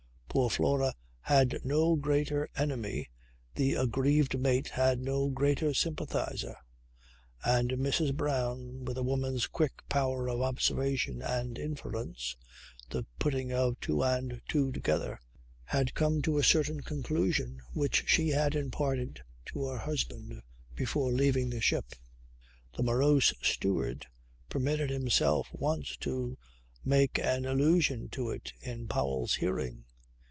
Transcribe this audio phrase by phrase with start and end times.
[0.33, 3.09] Poor Flora had no greater enemy,
[3.55, 6.55] the aggrieved mate had no greater sympathizer.
[7.43, 8.15] And Mrs.
[8.15, 12.37] Brown, with a woman's quick power of observation and inference
[12.89, 15.19] (the putting of two and two together)
[15.65, 20.41] had come to a certain conclusion which she had imparted to her husband
[20.77, 21.87] before leaving the ship.
[22.77, 24.05] The morose steward
[24.47, 26.37] permitted himself once to
[26.85, 29.83] make an allusion to it in Powell's hearing.